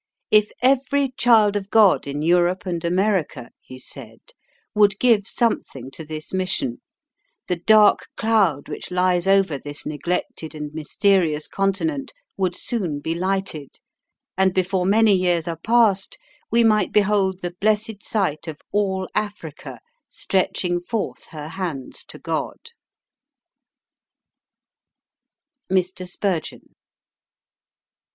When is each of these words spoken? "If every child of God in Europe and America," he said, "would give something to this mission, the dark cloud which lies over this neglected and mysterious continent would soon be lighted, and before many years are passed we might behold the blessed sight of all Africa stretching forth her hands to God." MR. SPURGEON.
"If 0.31 0.49
every 0.63 1.11
child 1.15 1.55
of 1.55 1.69
God 1.69 2.07
in 2.07 2.23
Europe 2.23 2.65
and 2.65 2.83
America," 2.83 3.51
he 3.61 3.77
said, 3.77 4.19
"would 4.73 4.97
give 4.97 5.27
something 5.27 5.91
to 5.91 6.03
this 6.03 6.33
mission, 6.33 6.81
the 7.47 7.57
dark 7.57 8.07
cloud 8.17 8.67
which 8.67 8.89
lies 8.89 9.27
over 9.27 9.59
this 9.59 9.85
neglected 9.85 10.55
and 10.55 10.73
mysterious 10.73 11.47
continent 11.47 12.13
would 12.35 12.55
soon 12.55 12.99
be 12.99 13.13
lighted, 13.13 13.77
and 14.35 14.55
before 14.55 14.87
many 14.87 15.13
years 15.15 15.47
are 15.47 15.59
passed 15.59 16.17
we 16.49 16.63
might 16.63 16.91
behold 16.91 17.41
the 17.41 17.53
blessed 17.61 18.01
sight 18.03 18.47
of 18.47 18.59
all 18.71 19.07
Africa 19.13 19.79
stretching 20.09 20.81
forth 20.81 21.27
her 21.27 21.47
hands 21.49 22.03
to 22.05 22.17
God." 22.17 22.71
MR. 25.69 26.07
SPURGEON. 26.07 26.73